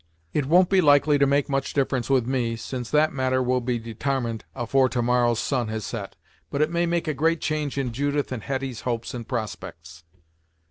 It 0.33 0.47
won't 0.47 0.71
be 0.71 0.81
likely 0.81 1.19
to 1.19 1.27
make 1.27 1.47
much 1.47 1.73
difference 1.73 2.09
with 2.09 2.25
me, 2.25 2.55
since 2.55 2.89
that 2.89 3.13
matter 3.13 3.39
will 3.43 3.61
be 3.61 3.77
detarmined 3.77 4.41
afore 4.55 4.89
to 4.89 5.01
morrow's 5.03 5.39
sun 5.39 5.67
has 5.67 5.85
set, 5.85 6.15
but 6.49 6.59
it 6.59 6.71
may 6.71 6.87
make 6.87 7.07
a 7.07 7.13
great 7.13 7.39
change 7.39 7.77
in 7.77 7.91
Judith 7.93 8.31
and 8.31 8.41
Hetty's 8.41 8.81
hopes 8.81 9.13
and 9.13 9.27
prospects!" 9.27 10.03